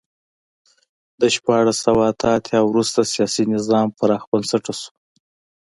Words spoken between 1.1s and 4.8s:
له شپاړس سوه اته اتیا وروسته سیاسي نظام پراخ بنسټه